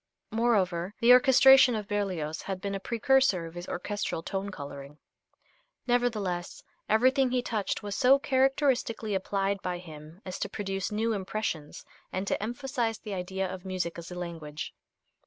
[0.31, 4.97] Moreover, the orchestration of Berlioz had been a precursor of his orchestral tone coloring.
[5.85, 11.85] Nevertheless, everything he touched was so characteristically applied by him as to produce new impressions,
[12.11, 14.73] and to emphasize the idea of music as a language.